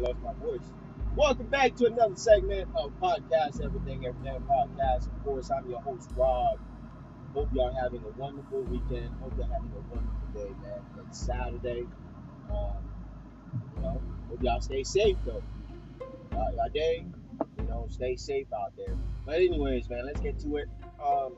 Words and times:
lost 0.00 0.18
my 0.22 0.32
voice. 0.34 0.64
Welcome 1.14 1.46
back 1.46 1.74
to 1.76 1.86
another 1.86 2.16
segment 2.16 2.70
of 2.74 2.90
Podcast 3.00 3.62
Everything 3.62 4.06
Everything 4.06 4.40
Podcast. 4.48 5.06
Of 5.06 5.24
course, 5.24 5.50
I'm 5.50 5.68
your 5.68 5.80
host, 5.82 6.10
Rob. 6.16 6.58
Hope 7.34 7.50
y'all 7.52 7.74
having 7.74 8.02
a 8.02 8.18
wonderful 8.18 8.62
weekend. 8.62 9.10
Hope 9.20 9.34
you're 9.36 9.46
having 9.46 9.70
a 9.76 9.94
wonderful 9.94 10.28
day, 10.32 10.48
man. 10.62 11.06
It's 11.06 11.18
Saturday. 11.18 11.86
Um, 12.50 12.72
you 13.76 13.82
know, 13.82 14.00
hope 14.30 14.42
y'all 14.42 14.60
stay 14.60 14.82
safe 14.84 15.18
though. 15.26 15.42
Uh, 16.32 16.50
y'all 16.56 16.68
day, 16.72 17.04
you 17.58 17.64
know, 17.64 17.86
stay 17.90 18.16
safe 18.16 18.46
out 18.54 18.72
there. 18.76 18.96
But 19.26 19.34
anyways, 19.34 19.90
man, 19.90 20.06
let's 20.06 20.20
get 20.20 20.38
to 20.40 20.56
it. 20.56 20.68
Um, 21.04 21.34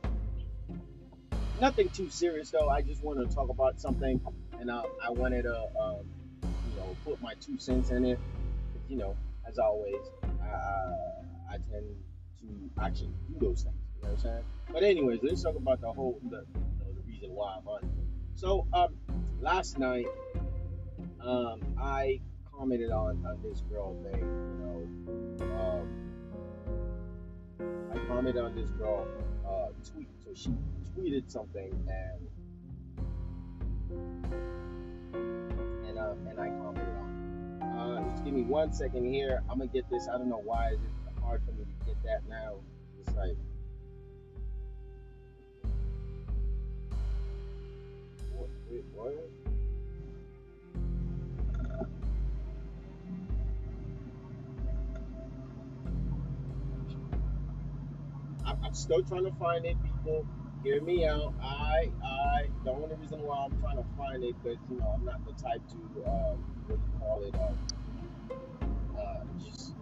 nothing 1.61 1.89
too 1.89 2.09
serious 2.11 2.51
though. 2.51 2.69
I 2.69 2.83
just 2.83 3.03
want 3.03 3.29
to 3.29 3.35
talk 3.35 3.49
about 3.49 3.81
something, 3.81 4.21
and 4.61 4.71
I, 4.71 4.85
I 5.05 5.11
wanted 5.11 5.43
to, 5.43 5.57
um, 5.81 6.07
you 6.43 6.77
know, 6.77 6.97
put 7.05 7.21
my 7.21 7.35
two 7.41 7.59
cents 7.59 7.91
in 7.91 8.05
it. 8.05 8.21
You 8.89 8.97
know, 8.97 9.17
as 9.49 9.59
always, 9.59 10.03
I, 10.43 10.95
I 11.51 11.57
tend 11.71 11.87
to 12.41 12.47
actually 12.83 13.15
do 13.29 13.47
those 13.47 13.63
things. 13.63 13.77
You 13.97 14.03
know 14.03 14.09
what 14.09 14.11
I'm 14.11 14.19
saying? 14.19 14.45
But 14.73 14.83
anyways, 14.83 15.21
let's 15.23 15.43
talk 15.43 15.57
about 15.57 15.81
the 15.81 15.93
whole 15.93 16.21
the, 16.31 16.45
the 16.95 17.03
reason 17.07 17.31
why 17.31 17.57
I'm 17.59 17.67
on. 17.69 17.89
So 18.35 18.67
um, 18.73 18.97
last 19.41 19.79
night, 19.79 20.07
um, 21.21 21.61
I 21.81 22.21
commented 22.57 22.91
on 22.91 23.25
on 23.27 23.39
this 23.43 23.63
girl 23.71 23.95
thing. 24.03 24.21
You 24.21 25.47
know, 25.47 25.57
um, 25.61 25.87
I 27.93 27.99
commented 28.07 28.43
on 28.43 28.55
this 28.55 28.71
girl 28.71 29.07
uh, 29.47 29.69
tweet. 29.93 30.09
So 30.25 30.31
she 30.35 30.51
tweeted 30.97 31.31
something 31.31 31.73
and 31.89 32.29
and 35.87 35.99
um, 35.99 36.27
and 36.29 36.41
I 36.41 36.49
commented. 36.49 36.82
Uh, 36.82 36.82
give 38.25 38.35
me 38.35 38.43
one 38.43 38.73
second 38.73 39.13
here. 39.13 39.43
I'm 39.51 39.59
gonna 39.59 39.71
get 39.71 39.89
this. 39.91 40.09
I 40.09 40.17
don't 40.19 40.29
know 40.29 40.43
why 40.43 40.71
is 40.71 40.79
it 40.79 41.23
hard 41.23 41.43
for 41.45 41.53
me 41.53 41.65
to 41.65 41.87
get 41.87 42.03
that 42.05 42.29
now. 42.29 42.55
It's 43.01 43.17
like? 43.17 43.37
Wait, 48.71 48.85
what? 48.95 49.13
I'm, 58.45 58.75
still 58.75 59.03
trying 59.03 59.25
to 59.25 59.33
find 59.33 59.67
it, 59.67 59.77
people. 59.83 60.27
Hear 60.63 60.81
me 60.81 61.07
out. 61.07 61.35
I, 61.43 61.91
I, 62.03 62.47
the 62.65 62.71
only 62.71 62.95
reason 62.97 63.21
why 63.23 63.45
I'm 63.45 63.61
trying 63.61 63.77
to 63.77 63.85
find 63.99 64.25
it, 64.25 64.35
because 64.43 64.59
you 64.71 64.79
know 64.79 64.95
I'm 64.95 65.05
not 65.05 65.21
the 65.27 65.33
type 65.33 65.61
to, 65.69 65.77
um, 66.09 66.45
what 66.67 66.69
do 66.69 66.75
you 66.75 66.99
call 66.99 67.23
it, 67.25 67.35
um, 67.35 67.82
just 69.43 69.75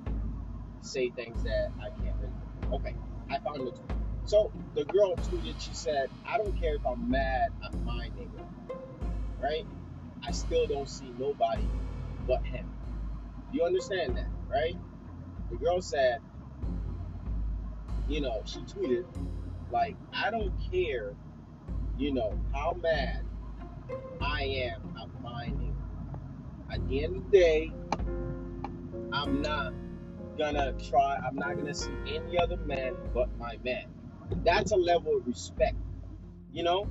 say 0.80 1.10
things 1.10 1.42
that 1.44 1.70
I 1.80 1.90
can't 2.02 2.16
really. 2.20 2.76
Okay, 2.76 2.96
I 3.30 3.38
found 3.38 3.66
the 3.66 3.72
tweet. 3.72 3.90
So 4.24 4.52
the 4.74 4.84
girl 4.84 5.16
tweeted. 5.16 5.60
She 5.60 5.74
said, 5.74 6.10
"I 6.26 6.38
don't 6.38 6.58
care 6.60 6.76
if 6.76 6.86
I'm 6.86 7.10
mad 7.10 7.50
at 7.64 7.74
my 7.82 8.10
nigga, 8.16 8.46
right? 9.42 9.66
I 10.26 10.30
still 10.32 10.66
don't 10.66 10.88
see 10.88 11.12
nobody 11.18 11.68
but 12.26 12.44
him. 12.44 12.70
You 13.52 13.64
understand 13.64 14.16
that, 14.16 14.28
right?" 14.48 14.76
The 15.50 15.56
girl 15.56 15.80
said, 15.82 16.20
you 18.08 18.20
know, 18.20 18.42
she 18.44 18.60
tweeted, 18.60 19.04
like, 19.70 19.96
I 20.12 20.30
don't 20.30 20.52
care, 20.70 21.14
you 21.98 22.12
know, 22.12 22.38
how 22.52 22.76
mad 22.80 23.24
I 24.20 24.42
am 24.42 24.96
at 25.00 25.22
my 25.22 25.46
nigga. 25.46 25.74
At 26.72 26.88
the 26.88 27.04
end 27.04 27.16
of 27.16 27.30
the 27.30 27.38
day, 27.38 27.72
I'm 29.12 29.42
not 29.42 29.72
gonna 30.38 30.72
try, 30.88 31.16
I'm 31.16 31.36
not 31.36 31.56
gonna 31.56 31.74
see 31.74 31.92
any 32.06 32.38
other 32.38 32.56
man 32.58 32.96
but 33.12 33.28
my 33.38 33.58
man. 33.64 33.86
That's 34.44 34.72
a 34.72 34.76
level 34.76 35.16
of 35.16 35.26
respect, 35.26 35.76
you 36.52 36.62
know? 36.62 36.88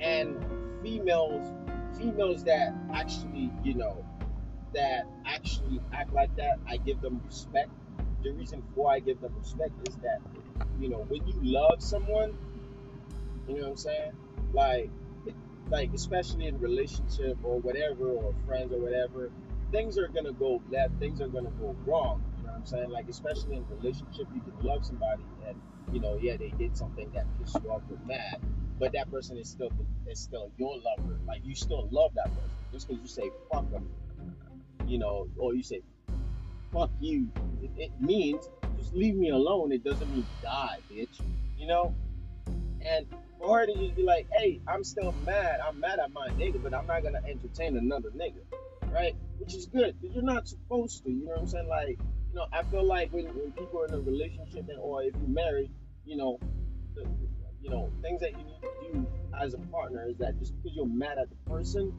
And 0.00 0.36
females, 0.82 1.46
females 1.98 2.44
that 2.44 2.74
actually, 2.92 3.50
you 3.62 3.74
know, 3.74 4.04
that 4.74 5.06
actually 5.26 5.80
act 5.92 6.12
like 6.12 6.34
that, 6.36 6.58
I 6.66 6.78
give 6.78 7.00
them 7.00 7.20
respect. 7.24 7.70
The 8.22 8.30
reason 8.32 8.62
why 8.74 8.96
I 8.96 9.00
give 9.00 9.20
them 9.20 9.34
respect 9.38 9.72
is 9.88 9.96
that, 9.96 10.20
you 10.80 10.88
know, 10.88 11.04
when 11.08 11.26
you 11.26 11.34
love 11.42 11.82
someone, 11.82 12.36
you 13.46 13.56
know 13.56 13.62
what 13.62 13.70
I'm 13.70 13.76
saying? 13.76 14.12
Like, 14.52 14.90
like 15.68 15.92
especially 15.94 16.46
in 16.46 16.58
relationship 16.58 17.38
or 17.42 17.58
whatever, 17.60 18.08
or 18.08 18.34
friends 18.46 18.72
or 18.72 18.78
whatever, 18.78 19.30
things 19.70 19.98
are 19.98 20.08
gonna 20.08 20.32
go 20.32 20.62
left. 20.70 20.98
Things 20.98 21.20
are 21.20 21.28
gonna 21.28 21.50
go 21.60 21.76
wrong. 21.84 22.22
You 22.38 22.44
know 22.44 22.52
what 22.52 22.58
I'm 22.58 22.66
saying? 22.66 22.90
Like, 22.90 23.08
especially 23.08 23.56
in 23.56 23.66
relationship, 23.68 24.26
you 24.34 24.40
can 24.40 24.54
love 24.66 24.84
somebody 24.84 25.22
and 25.46 25.60
you 25.92 26.00
know, 26.00 26.18
yeah, 26.20 26.36
they 26.36 26.52
did 26.58 26.76
something 26.76 27.10
that 27.12 27.26
pissed 27.38 27.58
you 27.62 27.70
off 27.70 27.82
or 27.90 27.98
mad, 28.06 28.40
but 28.78 28.92
that 28.92 29.10
person 29.10 29.38
is 29.38 29.48
still 29.48 29.70
is 30.06 30.20
still 30.20 30.50
your 30.56 30.76
lover. 30.78 31.18
Like, 31.26 31.42
you 31.44 31.54
still 31.54 31.88
love 31.90 32.12
that 32.14 32.26
person. 32.34 32.50
Just 32.72 32.88
because 32.88 33.02
you 33.02 33.08
say 33.08 33.30
fuck 33.52 33.70
them, 33.70 33.88
you 34.86 34.98
know, 34.98 35.28
or 35.36 35.54
you 35.54 35.62
say 35.62 35.82
fuck 36.72 36.90
you, 37.00 37.28
it, 37.62 37.70
it 37.76 37.90
means 38.00 38.48
just 38.78 38.94
leave 38.94 39.14
me 39.14 39.30
alone. 39.30 39.72
It 39.72 39.84
doesn't 39.84 40.10
mean 40.10 40.26
die, 40.42 40.78
bitch. 40.92 41.20
You 41.56 41.66
know? 41.66 41.94
And 42.84 43.06
to 43.08 43.74
just 43.74 43.96
be 43.96 44.02
like, 44.02 44.26
hey, 44.32 44.60
I'm 44.66 44.84
still 44.84 45.12
mad. 45.24 45.60
I'm 45.66 45.80
mad 45.80 45.98
at 45.98 46.12
my 46.12 46.28
nigga, 46.30 46.62
but 46.62 46.74
I'm 46.74 46.86
not 46.86 47.02
gonna 47.02 47.20
entertain 47.28 47.76
another 47.76 48.10
nigga. 48.10 48.40
Right? 48.92 49.14
Which 49.46 49.54
is 49.54 49.66
good. 49.66 49.94
But 50.00 50.12
you're 50.12 50.24
not 50.24 50.48
supposed 50.48 51.04
to. 51.04 51.10
You 51.10 51.24
know 51.24 51.32
what 51.32 51.40
I'm 51.40 51.46
saying? 51.46 51.68
Like, 51.68 51.98
you 52.30 52.34
know, 52.34 52.46
I 52.52 52.64
feel 52.64 52.84
like 52.84 53.12
when, 53.12 53.26
when 53.26 53.52
people 53.52 53.80
are 53.80 53.86
in 53.86 53.94
a 53.94 54.00
relationship 54.00 54.68
and, 54.68 54.78
or 54.80 55.04
if 55.04 55.14
you're 55.14 55.28
married, 55.28 55.70
you 56.04 56.16
know, 56.16 56.40
the, 56.96 57.06
you 57.62 57.70
know, 57.70 57.90
things 58.02 58.20
that 58.22 58.32
you 58.32 58.38
need 58.38 58.60
to 58.60 58.92
do 58.92 59.06
as 59.40 59.54
a 59.54 59.58
partner 59.58 60.04
is 60.08 60.18
that 60.18 60.36
just 60.40 60.52
because 60.56 60.76
you're 60.76 60.86
mad 60.86 61.18
at 61.18 61.28
the 61.30 61.50
person, 61.50 61.92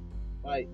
like 0.43 0.69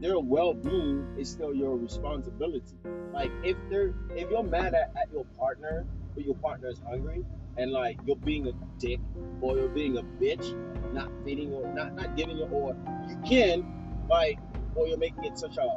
their 0.00 0.18
well-being 0.18 1.06
is 1.18 1.30
still 1.30 1.54
your 1.54 1.76
responsibility. 1.76 2.76
Like 3.14 3.30
if 3.42 3.56
they're 3.70 3.94
if 4.14 4.30
you're 4.30 4.42
mad 4.42 4.74
at, 4.74 4.92
at 5.00 5.12
your 5.12 5.24
partner, 5.38 5.86
but 6.14 6.24
your 6.24 6.34
partner 6.36 6.68
is 6.68 6.80
hungry, 6.86 7.24
and 7.56 7.70
like 7.70 7.98
you're 8.06 8.16
being 8.16 8.48
a 8.48 8.52
dick 8.78 9.00
or 9.40 9.56
you're 9.56 9.68
being 9.68 9.96
a 9.96 10.02
bitch, 10.02 10.54
not 10.92 11.10
feeding 11.24 11.52
or 11.52 11.72
not 11.72 11.94
not 11.94 12.16
giving 12.16 12.36
your 12.36 12.50
or 12.50 12.76
you 13.08 13.16
can 13.24 13.64
like 14.10 14.38
or 14.74 14.86
you're 14.86 14.98
making 14.98 15.24
it 15.24 15.38
such 15.38 15.56
a, 15.56 15.68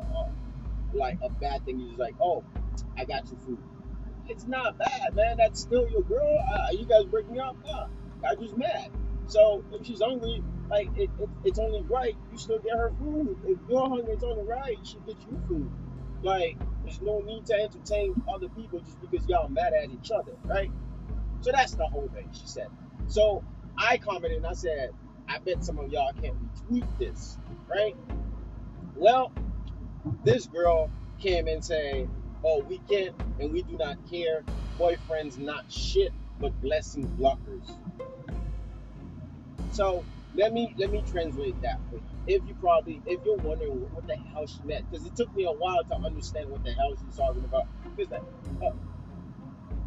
like 0.93 1.17
a 1.23 1.29
bad 1.29 1.65
thing. 1.65 1.79
You're 1.79 1.89
just 1.89 1.99
like, 1.99 2.15
oh, 2.21 2.43
I 2.97 3.05
got 3.05 3.27
your 3.29 3.39
food. 3.39 3.59
It's 4.27 4.45
not 4.47 4.77
bad, 4.77 5.15
man. 5.15 5.37
That's 5.37 5.61
still 5.61 5.87
your 5.89 6.01
girl. 6.01 6.39
Uh, 6.51 6.71
you 6.71 6.85
guys 6.85 7.05
breaking 7.05 7.39
up? 7.39 7.55
Nah, 7.65 7.87
I 8.27 8.35
just 8.35 8.57
mad. 8.57 8.89
So 9.27 9.63
if 9.71 9.85
she's 9.85 10.01
hungry, 10.01 10.43
like 10.69 10.89
it, 10.95 11.09
it, 11.19 11.29
it's 11.43 11.59
only 11.59 11.81
right 11.83 12.15
you 12.31 12.37
still 12.37 12.59
get 12.59 12.77
her 12.77 12.91
food. 12.99 13.37
If 13.45 13.59
you're 13.69 13.87
hungry, 13.87 14.13
it's 14.13 14.23
only 14.23 14.43
right 14.43 14.77
she 14.83 14.97
gets 15.05 15.23
you 15.29 15.41
food. 15.47 15.71
Like 16.23 16.57
there's 16.83 17.01
no 17.01 17.19
need 17.19 17.45
to 17.47 17.53
entertain 17.53 18.21
other 18.33 18.49
people 18.49 18.79
just 18.79 18.99
because 19.01 19.27
y'all 19.27 19.47
mad 19.47 19.73
at 19.73 19.89
each 19.89 20.11
other, 20.11 20.33
right? 20.45 20.71
So 21.41 21.51
that's 21.51 21.73
the 21.75 21.85
whole 21.85 22.09
thing. 22.13 22.29
She 22.33 22.47
said. 22.47 22.67
So 23.07 23.43
I 23.77 23.97
commented 23.97 24.37
and 24.37 24.47
I 24.47 24.53
said, 24.53 24.91
I 25.27 25.39
bet 25.39 25.63
some 25.63 25.79
of 25.79 25.91
y'all 25.91 26.11
can't 26.13 26.35
retweet 26.69 26.85
this, 26.97 27.37
right? 27.67 27.95
Well, 28.95 29.31
this 30.23 30.47
girl 30.47 30.91
came 31.19 31.47
and 31.47 31.63
saying, 31.63 32.09
"Oh, 32.43 32.63
we 32.67 32.79
can't 32.79 33.15
and 33.39 33.51
we 33.53 33.63
do 33.63 33.77
not 33.77 33.97
care. 34.09 34.43
Boyfriends 34.79 35.37
not 35.39 35.71
shit, 35.71 36.13
but 36.39 36.59
blessing 36.61 37.09
blockers." 37.19 37.69
So 39.71 40.05
let 40.35 40.53
me 40.53 40.75
let 40.77 40.91
me 40.91 41.03
translate 41.03 41.61
that 41.61 41.79
for 41.89 41.97
you. 41.97 42.03
If 42.27 42.47
you 42.47 42.55
probably 42.55 43.01
if 43.05 43.21
you're 43.25 43.37
wondering 43.37 43.71
what, 43.91 44.07
the 44.07 44.17
hell 44.33 44.47
she 44.47 44.61
meant, 44.63 44.89
because 44.89 45.05
it 45.05 45.15
took 45.15 45.33
me 45.35 45.45
a 45.45 45.51
while 45.51 45.83
to 45.85 45.95
understand 45.95 46.49
what 46.49 46.63
the 46.63 46.73
hell 46.73 46.93
she's 47.03 47.15
talking 47.17 47.45
about. 47.45 47.67
Because 47.95 48.13
uh, 48.13 48.69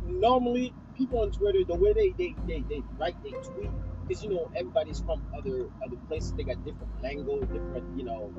normally 0.05 0.75
people 0.97 1.21
on 1.21 1.33
Twitter, 1.33 1.61
the 1.67 1.77
way 1.77 1.93
they 1.95 2.15
they, 2.19 2.37
they, 2.47 2.65
they 2.69 2.83
write, 2.99 3.17
they 3.23 3.31
tweet, 3.31 3.71
because 4.09 4.25
you 4.25 4.31
know 4.31 4.51
everybody's 4.57 5.01
from 5.01 5.23
other 5.37 5.69
other 5.85 5.97
places, 6.09 6.33
they 6.33 6.45
got 6.45 6.65
different 6.65 6.91
lingo, 7.03 7.41
different 7.41 7.85
you 7.97 8.05
know 8.05 8.33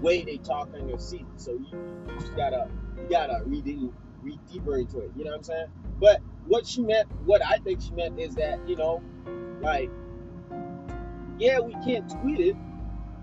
way 0.00 0.24
they 0.24 0.36
talk 0.38 0.68
on 0.74 0.88
your 0.88 0.98
seat. 0.98 1.26
So 1.36 1.52
you, 1.52 1.66
you 1.72 2.20
just 2.20 2.36
gotta 2.36 2.68
you 2.96 3.08
gotta 3.08 3.42
read 3.46 3.66
in, 3.66 3.92
read 4.22 4.38
deeper 4.50 4.76
into 4.76 5.00
it. 5.00 5.12
You 5.16 5.24
know 5.24 5.30
what 5.30 5.38
I'm 5.38 5.42
saying? 5.44 5.66
But 5.98 6.20
what 6.46 6.66
she 6.66 6.82
meant, 6.82 7.08
what 7.24 7.42
I 7.44 7.58
think 7.58 7.80
she 7.80 7.92
meant 7.92 8.18
is 8.18 8.34
that 8.34 8.68
you 8.68 8.76
know, 8.76 9.02
like 9.60 9.90
yeah, 11.38 11.60
we 11.60 11.72
can't 11.84 12.08
tweet 12.20 12.40
it, 12.40 12.56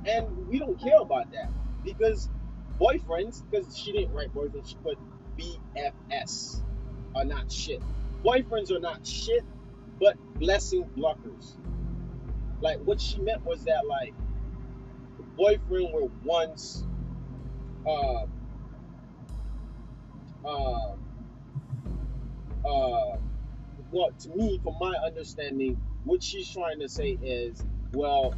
and 0.06 0.48
we 0.48 0.60
don't 0.60 0.81
care 0.81 1.00
about 1.00 1.31
that 1.31 1.50
because 1.83 2.30
boyfriends, 2.80 3.44
because 3.50 3.77
she 3.77 3.92
didn't 3.92 4.13
write 4.13 4.33
boyfriend, 4.33 4.68
she 4.68 4.75
put 4.75 4.98
BFS 5.38 6.62
are 7.16 7.25
not 7.25 7.51
shit. 7.51 7.81
Boyfriends 8.24 8.71
are 8.71 8.80
not 8.80 9.06
shit, 9.06 9.44
but 10.00 10.18
blessing 10.40 10.90
blockers. 10.98 11.56
Like 12.62 12.80
what 12.80 13.00
she 13.00 13.19
meant 13.22 13.44
was 13.46 13.63
that 13.66 13.86
like 13.88 14.13
the 15.18 15.24
boyfriend 15.38 15.94
were 15.94 16.10
once 16.24 16.86
uh 17.88 18.25
uh, 20.46 20.96
uh, 22.66 23.18
well, 23.92 24.12
to 24.19 24.30
me, 24.30 24.60
from 24.63 24.75
my 24.80 24.96
understanding, 25.06 25.78
what 26.06 26.24
she's 26.24 26.50
trying 26.50 26.80
to 26.80 26.88
say 26.88 27.18
is, 27.22 27.63
well, 27.94 28.36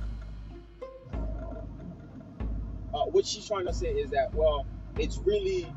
uh, 2.93 3.05
what 3.11 3.25
she's 3.25 3.47
trying 3.47 3.67
to 3.67 3.73
say 3.73 3.87
is 3.87 4.09
that, 4.11 4.33
well, 4.33 4.65
it's 4.97 5.19
really 5.25 5.71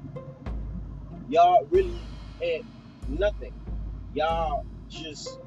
y'all 1.28 1.66
really 1.70 2.06
ain't 2.40 2.66
nothing. 3.08 3.52
Y'all 4.14 4.64
just, 4.88 5.38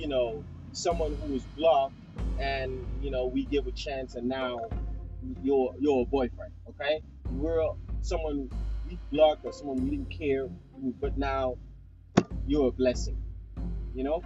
you 0.00 0.08
know, 0.08 0.42
someone 0.72 1.14
who 1.22 1.34
was 1.34 1.42
blocked, 1.56 1.94
and 2.38 2.86
you 3.02 3.10
know, 3.10 3.26
we 3.26 3.44
give 3.44 3.66
a 3.66 3.72
chance, 3.72 4.14
and 4.14 4.26
now 4.28 4.60
you're 5.42 5.74
you're 5.78 6.02
a 6.02 6.06
boyfriend. 6.06 6.52
Okay, 6.70 7.02
we're 7.32 7.62
someone 8.00 8.50
we 8.88 8.98
blocked 9.12 9.44
or 9.44 9.52
someone 9.52 9.76
we 9.84 9.90
didn't 9.90 10.10
care, 10.10 10.48
but 11.00 11.18
now 11.18 11.56
you're 12.46 12.68
a 12.68 12.72
blessing. 12.72 13.20
You 13.94 14.04
know, 14.04 14.22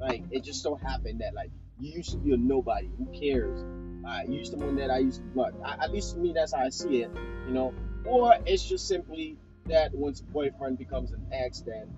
like 0.00 0.22
it 0.30 0.42
just 0.42 0.62
so 0.62 0.74
happened 0.74 1.20
that 1.20 1.34
like 1.34 1.50
you 1.78 1.92
used 1.92 2.12
to 2.12 2.16
be 2.16 2.32
a 2.32 2.36
nobody. 2.36 2.90
Who 2.96 3.06
cares? 3.18 3.62
Uh, 4.08 4.22
you 4.26 4.38
used 4.38 4.52
to 4.52 4.58
one 4.58 4.76
that 4.76 4.90
I 4.90 4.98
used 4.98 5.20
to 5.20 5.26
block. 5.28 5.52
I, 5.64 5.84
at 5.84 5.92
least 5.92 6.14
to 6.14 6.18
me, 6.18 6.32
that's 6.34 6.54
how 6.54 6.62
I 6.62 6.70
see 6.70 7.02
it. 7.02 7.10
You 7.46 7.52
know, 7.52 7.74
or 8.06 8.36
it's 8.46 8.64
just 8.64 8.88
simply 8.88 9.36
that 9.66 9.94
once 9.94 10.20
a 10.20 10.24
boyfriend 10.24 10.78
becomes 10.78 11.12
an 11.12 11.26
ex, 11.30 11.60
then 11.60 11.88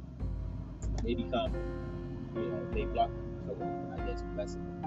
they 1.03 1.15
become, 1.15 1.53
you 2.37 2.49
know, 2.49 2.67
they 2.73 2.85
block. 2.85 3.11
So 3.47 3.57
I. 3.63 3.95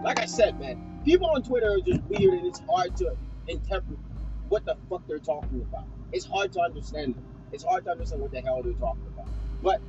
Like 0.04 0.20
I 0.20 0.26
said, 0.26 0.60
man, 0.60 1.02
people 1.04 1.30
on 1.30 1.44
Twitter 1.44 1.74
are 1.74 1.80
just 1.80 2.02
weird, 2.04 2.34
and 2.36 2.46
it's 2.46 2.62
hard 2.70 2.96
to 2.98 3.16
interpret 3.48 3.98
what 4.50 4.66
the 4.66 4.76
fuck 4.90 5.06
they're 5.08 5.20
talking 5.20 5.62
about. 5.62 5.86
It's 6.12 6.26
hard 6.26 6.54
to 6.54 6.62
understand 6.62 7.16
them. 7.16 7.26
It's 7.52 7.64
hard 7.64 7.86
to 7.86 7.92
understand 7.92 8.22
what 8.22 8.32
the 8.32 8.42
hell 8.42 8.62
they're 8.64 8.74
talking 8.74 9.08
about. 9.08 9.28
But 9.62 9.82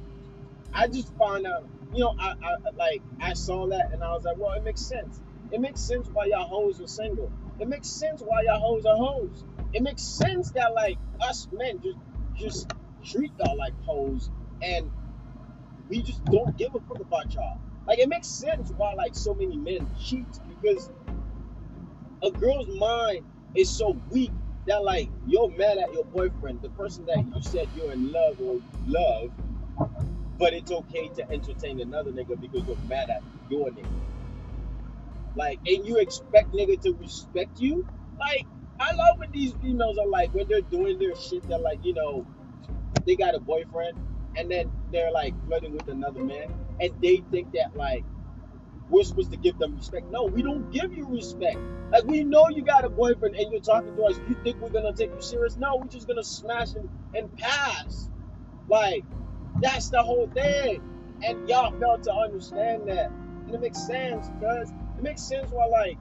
I 0.72 0.88
just 0.88 1.14
found 1.16 1.46
out, 1.46 1.66
you 1.92 2.00
know, 2.00 2.14
I, 2.18 2.34
I 2.42 2.56
like 2.76 3.02
I 3.20 3.34
saw 3.34 3.68
that 3.68 3.92
and 3.92 4.02
I 4.02 4.12
was 4.12 4.24
like, 4.24 4.36
well, 4.38 4.52
it 4.52 4.64
makes 4.64 4.80
sense. 4.80 5.20
It 5.50 5.60
makes 5.60 5.80
sense 5.80 6.08
why 6.12 6.26
y'all 6.26 6.46
hoes 6.46 6.80
are 6.80 6.86
single. 6.86 7.30
It 7.60 7.68
makes 7.68 7.88
sense 7.88 8.22
why 8.22 8.42
y'all 8.42 8.60
hoes 8.60 8.84
are 8.86 8.96
hoes. 8.96 9.44
It 9.72 9.82
makes 9.82 10.02
sense 10.02 10.52
that 10.52 10.74
like 10.74 10.98
us 11.20 11.48
men 11.52 11.80
just 11.82 11.98
just 12.36 12.72
treat 13.04 13.32
y'all 13.38 13.56
like 13.56 13.74
hoes 13.84 14.30
and 14.62 14.90
we 15.88 16.02
just 16.02 16.24
don't 16.26 16.56
give 16.56 16.74
a 16.74 16.80
fuck 16.80 17.00
about 17.00 17.32
y'all. 17.34 17.58
Like 17.86 17.98
it 17.98 18.08
makes 18.08 18.28
sense 18.28 18.72
why 18.76 18.94
like 18.94 19.14
so 19.14 19.34
many 19.34 19.56
men 19.56 19.88
cheat 19.98 20.26
because 20.48 20.90
a 22.22 22.30
girl's 22.30 22.68
mind 22.78 23.24
is 23.54 23.70
so 23.70 24.00
weak 24.10 24.32
that 24.66 24.84
like 24.84 25.10
you're 25.26 25.50
mad 25.56 25.78
at 25.78 25.92
your 25.92 26.04
boyfriend, 26.04 26.60
the 26.62 26.70
person 26.70 27.06
that 27.06 27.18
you 27.18 27.42
said 27.42 27.68
you're 27.74 27.92
in 27.92 28.12
love 28.12 28.36
or 28.40 28.60
love, 28.86 29.30
but 30.38 30.52
it's 30.52 30.70
okay 30.70 31.08
to 31.16 31.30
entertain 31.30 31.80
another 31.80 32.10
nigga 32.12 32.40
because 32.40 32.64
you're 32.66 32.76
mad 32.88 33.10
at 33.10 33.22
your 33.50 33.70
nigga. 33.70 33.86
Like, 35.34 35.60
and 35.66 35.86
you 35.86 35.98
expect 35.98 36.52
nigga 36.52 36.80
to 36.82 36.94
respect 36.94 37.60
you? 37.60 37.86
Like, 38.18 38.46
I 38.80 38.92
love 38.94 39.18
when 39.18 39.30
these 39.32 39.52
females 39.62 39.98
are 39.98 40.08
like 40.08 40.32
when 40.34 40.46
they're 40.48 40.60
doing 40.60 40.98
their 40.98 41.14
shit. 41.16 41.48
They're 41.48 41.58
like, 41.58 41.84
you 41.84 41.94
know, 41.94 42.26
they 43.06 43.16
got 43.16 43.34
a 43.34 43.40
boyfriend, 43.40 43.96
and 44.36 44.50
then 44.50 44.70
they're 44.92 45.12
like 45.12 45.34
flirting 45.46 45.72
with 45.72 45.88
another 45.88 46.22
man, 46.22 46.54
and 46.80 46.92
they 47.02 47.22
think 47.30 47.52
that 47.52 47.76
like 47.76 48.04
we're 48.88 49.04
supposed 49.04 49.30
to 49.32 49.36
give 49.36 49.58
them 49.58 49.76
respect. 49.76 50.10
No, 50.10 50.24
we 50.24 50.42
don't 50.42 50.70
give 50.72 50.92
you 50.92 51.06
respect. 51.08 51.58
Like 51.92 52.04
we 52.04 52.24
know 52.24 52.48
you 52.48 52.62
got 52.62 52.84
a 52.84 52.90
boyfriend 52.90 53.36
and 53.36 53.50
you're 53.50 53.60
talking 53.60 53.94
to 53.94 54.02
us. 54.04 54.20
You 54.28 54.36
think 54.42 54.60
we're 54.60 54.70
gonna 54.70 54.92
take 54.92 55.10
you 55.14 55.22
serious? 55.22 55.56
No, 55.56 55.76
we're 55.76 55.88
just 55.88 56.06
gonna 56.06 56.24
smash 56.24 56.74
and, 56.74 56.88
and 57.14 57.34
pass. 57.36 58.08
Like 58.68 59.04
that's 59.60 59.88
the 59.90 60.02
whole 60.02 60.28
thing. 60.28 60.82
And 61.22 61.48
y'all 61.48 61.72
fail 61.78 61.98
to 61.98 62.14
understand 62.14 62.88
that. 62.88 63.10
And 63.46 63.54
it 63.54 63.60
makes 63.60 63.86
sense 63.86 64.28
because 64.38 64.70
it 64.70 65.02
makes 65.02 65.22
sense 65.22 65.50
why 65.50 65.66
like 65.66 65.98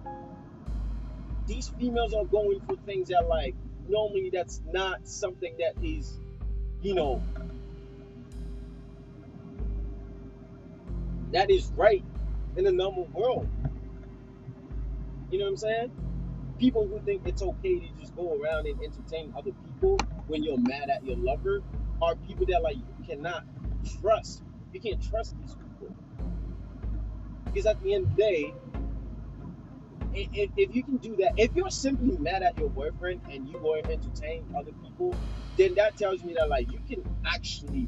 these 1.46 1.70
females 1.70 2.14
are 2.14 2.26
going 2.26 2.60
for 2.68 2.76
things 2.86 3.08
that 3.08 3.28
like 3.28 3.56
normally 3.88 4.30
that's 4.32 4.62
not 4.72 5.08
something 5.08 5.56
that 5.60 5.82
is, 5.84 6.20
you 6.82 6.94
know, 6.94 7.24
that 11.34 11.50
is 11.50 11.72
right 11.76 12.04
in 12.56 12.64
the 12.64 12.72
normal 12.72 13.06
world. 13.14 13.48
You 15.30 15.40
know 15.40 15.46
what 15.46 15.52
I'm 15.52 15.58
saying? 15.58 15.92
People 16.58 16.88
who 16.88 17.00
think 17.02 17.22
it's 17.26 17.42
okay 17.42 17.80
to 17.80 17.88
just 18.00 18.16
go 18.16 18.40
around 18.40 18.66
and 18.68 18.82
entertain 18.82 19.34
other 19.38 19.52
people 19.66 19.98
when 20.28 20.44
you're 20.44 20.58
mad 20.58 20.90
at 20.90 21.06
your 21.06 21.18
lover 21.18 21.62
are 22.02 22.16
people 22.16 22.46
that 22.48 22.64
like 22.64 22.78
you 22.78 23.06
cannot 23.06 23.44
trust. 24.02 24.42
You 24.74 24.80
can't 24.80 25.02
trust 25.10 25.36
these 25.40 25.56
people. 25.56 25.96
Because 27.46 27.66
at 27.66 27.82
the 27.84 27.94
end 27.94 28.06
of 28.06 28.16
the 28.16 28.22
day, 28.22 28.54
if, 30.14 30.50
if 30.58 30.76
you 30.76 30.84
can 30.84 30.98
do 30.98 31.16
that, 31.18 31.34
if 31.38 31.56
you're 31.56 31.70
simply 31.70 32.18
mad 32.18 32.42
at 32.42 32.58
your 32.58 32.70
boyfriend 32.70 33.22
and 33.32 33.48
you 33.48 33.60
go 33.60 33.76
and 33.76 33.86
entertain 33.88 34.46
other 34.58 34.72
people, 34.84 35.16
then 35.58 35.76
that 35.76 35.98
tells 35.98 36.24
me 36.24 36.34
that 36.34 36.50
like 36.50 36.72
you 36.72 36.80
can 36.88 37.04
actually 37.26 37.88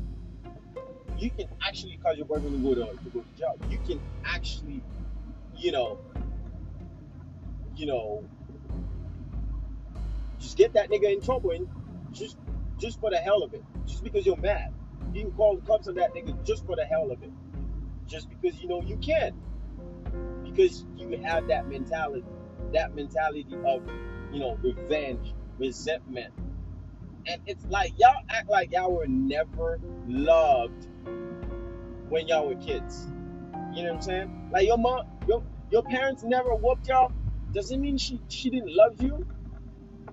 you 1.21 1.31
can 1.31 1.47
actually 1.67 1.99
cause 2.03 2.17
your 2.17 2.27
boyfriend 2.27 2.55
to 2.55 2.61
go 2.61 2.75
to, 2.75 2.81
to 3.03 3.09
go 3.11 3.21
to 3.21 3.37
jail. 3.37 3.59
You 3.69 3.79
can 3.79 4.01
actually, 4.25 4.83
you 5.55 5.71
know, 5.71 5.99
you 7.75 7.87
know, 7.87 8.23
just 10.39 10.57
get 10.57 10.73
that 10.73 10.89
nigga 10.89 11.13
in 11.13 11.21
trouble 11.21 11.51
and 11.51 11.67
just 12.11 12.37
just 12.79 12.99
for 12.99 13.09
the 13.11 13.17
hell 13.17 13.43
of 13.43 13.53
it. 13.53 13.63
Just 13.87 14.03
because 14.03 14.25
you're 14.25 14.37
mad. 14.37 14.73
You 15.13 15.23
can 15.23 15.31
call 15.33 15.57
the 15.57 15.61
cops 15.63 15.87
on 15.87 15.95
that 15.95 16.13
nigga 16.15 16.45
just 16.45 16.65
for 16.65 16.75
the 16.75 16.85
hell 16.85 17.11
of 17.11 17.23
it. 17.23 17.31
Just 18.07 18.29
because 18.29 18.61
you 18.61 18.69
know 18.69 18.81
you 18.81 18.97
can. 18.97 19.33
Because 20.43 20.85
you 20.97 21.19
have 21.25 21.47
that 21.47 21.69
mentality. 21.69 22.25
That 22.73 22.95
mentality 22.95 23.57
of, 23.65 23.83
you 24.31 24.39
know, 24.39 24.59
revenge, 24.63 25.33
resentment. 25.59 26.33
And 27.27 27.41
it's 27.47 27.65
like 27.67 27.93
y'all 27.97 28.21
act 28.29 28.49
like 28.49 28.71
y'all 28.73 28.95
were 28.95 29.07
never 29.07 29.79
loved 30.07 30.88
when 32.09 32.27
y'all 32.27 32.47
were 32.47 32.55
kids. 32.55 33.07
You 33.73 33.83
know 33.83 33.89
what 33.89 33.95
I'm 33.95 34.01
saying? 34.01 34.49
Like 34.51 34.65
your 34.65 34.77
mom, 34.77 35.01
your 35.27 35.43
your 35.71 35.83
parents 35.83 36.23
never 36.23 36.49
whooped 36.55 36.87
y'all. 36.87 37.11
Does 37.53 37.71
it 37.71 37.77
mean 37.79 37.97
she 37.97 38.19
she 38.27 38.49
didn't 38.49 38.75
love 38.75 39.01
you? 39.01 39.25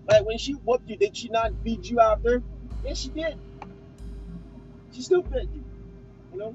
Like 0.09 0.25
when 0.27 0.39
she 0.39 0.53
whooped 0.53 0.89
you, 0.89 0.97
did 0.97 1.17
she 1.17 1.29
not 1.29 1.53
feed 1.65 1.87
you 1.87 2.01
after? 2.01 2.43
Yes, 2.85 2.99
she 2.99 3.09
did. 3.11 3.39
She 4.93 5.03
still 5.03 5.23
fed 5.23 5.49
you. 5.53 5.65
You 6.33 6.39
know? 6.39 6.55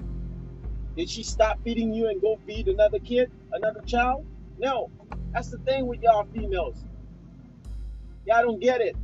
Did 0.96 1.10
she 1.10 1.22
stop 1.22 1.58
feeding 1.64 1.92
you 1.92 2.08
and 2.08 2.20
go 2.20 2.38
feed 2.46 2.68
another 2.68 2.98
kid, 2.98 3.30
another 3.52 3.80
child? 3.86 4.26
No. 4.58 4.90
That's 5.32 5.50
the 5.50 5.58
thing 5.58 5.86
with 5.86 6.00
y'all 6.02 6.26
females. 6.34 6.84
Y'all 8.26 8.42
don't 8.42 8.60
get 8.60 8.80
it. 8.80 8.96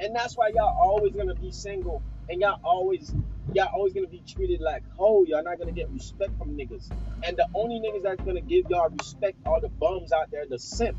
And 0.00 0.14
that's 0.14 0.36
why 0.36 0.48
y'all 0.54 0.76
always 0.78 1.12
gonna 1.14 1.34
be 1.34 1.50
single. 1.50 2.02
And 2.28 2.40
y'all 2.40 2.60
always 2.62 3.14
y'all 3.52 3.68
always 3.74 3.92
gonna 3.92 4.08
be 4.08 4.22
treated 4.26 4.60
like 4.60 4.82
ho. 4.96 5.24
Y'all 5.26 5.42
not 5.42 5.58
gonna 5.58 5.72
get 5.72 5.90
respect 5.90 6.36
from 6.38 6.56
niggas. 6.56 6.90
And 7.22 7.36
the 7.36 7.46
only 7.54 7.80
niggas 7.80 8.02
that's 8.02 8.22
gonna 8.22 8.40
give 8.40 8.66
y'all 8.70 8.88
respect 8.90 9.38
are 9.46 9.60
the 9.60 9.68
bums 9.68 10.12
out 10.12 10.30
there, 10.30 10.46
the 10.48 10.58
simp. 10.58 10.96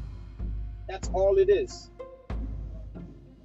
That's 0.88 1.10
all 1.10 1.38
it 1.38 1.50
is. 1.50 1.90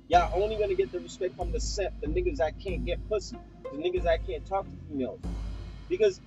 Y'all 0.08 0.30
only 0.42 0.56
gonna 0.56 0.74
get 0.74 0.92
the 0.92 1.00
respect 1.00 1.36
from 1.36 1.52
the 1.52 1.60
simp, 1.60 1.94
the 2.00 2.08
niggas 2.08 2.36
that 2.36 2.58
can't 2.60 2.84
get 2.84 3.06
pussy, 3.08 3.36
the 3.64 3.78
niggas 3.78 4.02
that 4.04 4.26
can't 4.26 4.44
talk 4.46 4.64
to 4.64 4.76
females. 4.88 5.20
Because 5.88 6.20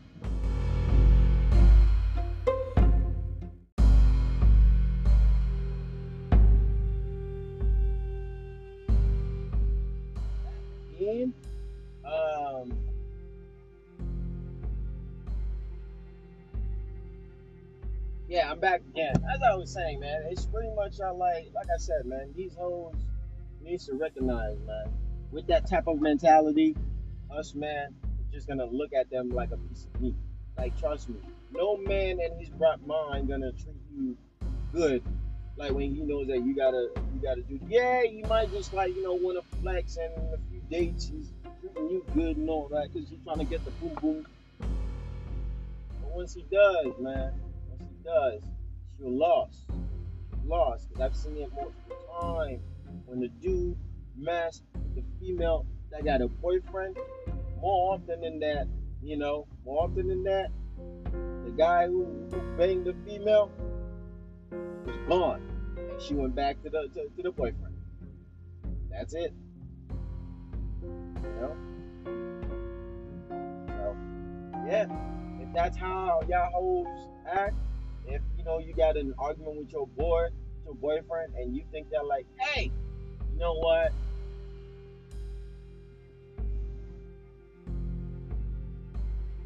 back 18.74 18.82
again. 18.90 19.16
As 19.34 19.42
I 19.44 19.56
was 19.56 19.72
saying, 19.72 20.00
man, 20.00 20.24
it's 20.30 20.46
pretty 20.46 20.70
much 20.76 21.00
uh, 21.00 21.14
like 21.14 21.52
like 21.54 21.68
I 21.74 21.78
said, 21.78 22.06
man, 22.06 22.34
these 22.36 22.56
hoes 22.56 22.96
needs 23.62 23.86
to 23.88 23.94
recognize, 23.94 24.58
man, 24.66 24.86
with 25.32 25.48
that 25.48 25.70
type 25.70 25.88
of 25.88 26.02
mentality, 26.02 26.76
us 27.36 27.54
man, 27.54 27.94
just 28.32 28.48
gonna 28.48 28.66
look 28.66 28.92
at 28.94 29.10
them 29.10 29.30
like 29.30 29.52
a 29.52 29.58
piece 29.58 29.86
of 29.86 30.02
meat. 30.02 30.16
Like 30.58 30.78
trust 30.80 31.10
me, 31.10 31.16
no 31.52 31.78
man 31.78 32.20
in 32.20 32.40
his 32.40 32.50
right 32.58 32.80
mind 32.86 33.28
gonna 33.28 33.52
treat 33.52 33.76
you 33.96 34.18
good. 34.72 35.04
Like 35.56 35.72
when 35.72 35.94
he 35.94 36.02
knows 36.02 36.28
that 36.28 36.44
you 36.44 36.56
gotta 36.56 36.90
you 37.14 37.22
gotta 37.22 37.42
do 37.42 37.60
yeah, 37.68 38.02
he 38.04 38.24
might 38.24 38.52
just 38.52 38.74
like, 38.74 38.96
you 38.96 39.04
know, 39.04 39.14
wanna 39.14 39.42
flex 39.62 39.98
and 39.98 40.14
a 40.34 40.38
few 40.50 40.62
dates 40.72 41.12
he's 41.14 41.32
treating 41.62 41.90
you 41.92 42.06
good 42.16 42.38
and 42.38 42.50
all 42.50 42.68
that 42.70 42.92
because 42.92 43.08
he's 43.08 43.20
trying 43.24 43.38
to 43.38 43.46
get 43.46 43.64
the 43.66 43.72
boom 43.72 43.94
boom. 44.02 44.28
But 44.60 46.16
once 46.16 46.34
he 46.34 46.44
does, 46.52 46.94
man, 47.00 47.34
once 47.70 47.82
he 47.82 48.04
does, 48.04 48.42
you're 49.00 49.10
lost. 49.10 49.66
Lost. 50.46 50.90
Because 50.90 51.02
I've 51.02 51.16
seen 51.16 51.38
it 51.38 51.52
multiple 51.54 51.96
times 52.22 52.62
when 53.06 53.20
the 53.20 53.30
dude 53.42 53.78
mess 54.18 54.62
the 54.96 55.04
female 55.20 55.66
that 55.92 56.06
got 56.06 56.22
a 56.22 56.28
boyfriend, 56.28 56.98
more 57.60 57.94
often 57.94 58.22
than 58.22 58.40
that, 58.40 58.68
you 59.02 59.18
know, 59.18 59.48
more 59.66 59.84
often 59.84 60.08
than 60.08 60.24
that, 60.24 60.50
the 61.46 61.52
guy 61.52 61.88
who, 61.88 62.06
who 62.32 62.58
banged 62.58 62.86
the 62.86 62.96
female 63.06 63.52
was 64.86 64.96
gone, 65.08 65.42
and 65.78 66.02
she 66.02 66.14
went 66.14 66.36
back 66.36 66.62
to 66.64 66.70
the 66.70 66.90
to, 66.94 67.10
to 67.16 67.24
the 67.24 67.32
boyfriend. 67.32 67.76
That's 68.90 69.14
it. 69.14 69.34
You 70.82 71.36
know. 71.42 71.56
So, 73.68 73.98
yeah, 74.68 74.86
if 75.42 75.54
that's 75.54 75.78
how 75.78 76.22
y'all 76.28 76.52
hoes 76.54 77.10
act, 77.32 77.56
you 78.44 78.52
know 78.52 78.60
you 78.60 78.74
got 78.74 78.98
an 78.98 79.14
argument 79.18 79.58
with 79.58 79.72
your 79.72 79.88
boy, 79.88 80.28
your 80.66 80.76
boyfriend, 80.76 81.34
and 81.38 81.56
you 81.56 81.64
think 81.72 81.90
they're 81.90 82.04
like, 82.04 82.26
hey, 82.40 82.72
you 83.32 83.40
know 83.40 83.56
what? 83.56 83.94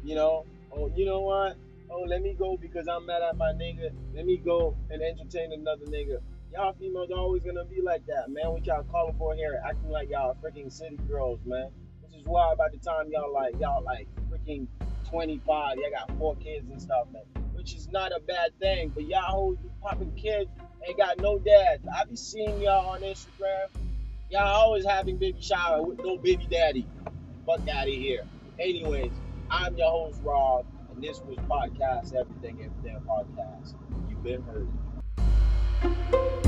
You 0.02 0.14
know, 0.14 0.44
oh, 0.72 0.90
you 0.96 1.04
know 1.04 1.20
what? 1.20 1.56
Oh, 1.90 2.02
let 2.02 2.22
me 2.22 2.34
go 2.34 2.56
because 2.56 2.88
I'm 2.88 3.06
mad 3.06 3.22
at 3.22 3.36
my 3.36 3.52
nigga. 3.52 3.90
Let 4.14 4.26
me 4.26 4.36
go 4.36 4.76
and 4.90 5.00
entertain 5.00 5.52
another 5.52 5.84
nigga. 5.86 6.18
Y'all 6.52 6.72
females 6.72 7.10
always 7.14 7.42
gonna 7.42 7.64
be 7.64 7.80
like 7.80 8.04
that, 8.06 8.30
man. 8.30 8.50
What 8.50 8.66
y'all 8.66 8.82
calling 8.84 9.14
for 9.16 9.34
here, 9.34 9.60
acting 9.64 9.90
like 9.90 10.10
y'all 10.10 10.36
freaking 10.42 10.72
city 10.72 10.98
girls, 11.08 11.38
man. 11.44 11.68
Which 12.02 12.18
is 12.18 12.26
why 12.26 12.54
by 12.56 12.68
the 12.72 12.78
time 12.78 13.10
y'all 13.10 13.32
like 13.32 13.54
y'all 13.60 13.84
like 13.84 14.08
freaking 14.30 14.66
25, 15.08 15.76
y'all 15.76 15.90
got 15.90 16.18
four 16.18 16.36
kids 16.36 16.68
and 16.70 16.80
stuff, 16.80 17.06
man. 17.12 17.37
Which 17.68 17.76
is 17.76 17.88
not 17.90 18.12
a 18.12 18.20
bad 18.26 18.58
thing, 18.58 18.92
but 18.94 19.04
y'all 19.04 19.52
be 19.52 19.68
popping 19.82 20.14
kids 20.14 20.48
ain't 20.86 20.96
got 20.96 21.20
no 21.20 21.38
dads. 21.38 21.86
I 21.94 22.04
be 22.04 22.16
seeing 22.16 22.62
y'all 22.62 22.88
on 22.88 23.02
Instagram. 23.02 23.66
Y'all 24.30 24.46
always 24.46 24.86
having 24.86 25.18
baby 25.18 25.42
shower 25.42 25.82
with 25.82 25.98
no 25.98 26.16
baby 26.16 26.46
daddy. 26.50 26.86
Fuck 27.44 27.68
out 27.68 27.86
of 27.86 27.92
here. 27.92 28.22
Anyways, 28.58 29.12
I'm 29.50 29.76
your 29.76 29.90
host 29.90 30.18
Rob, 30.24 30.64
and 30.94 31.04
this 31.04 31.20
was 31.20 31.36
podcast 31.40 32.14
Everything 32.14 32.64
Everything 32.64 33.02
Podcast. 33.06 33.74
You've 34.08 34.22
been 34.22 34.42
heard. 35.82 36.47